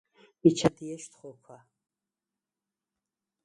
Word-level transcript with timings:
მიჩა 0.41 0.69
დიეშდ 0.77 1.11
ხოქვა: 1.19 1.57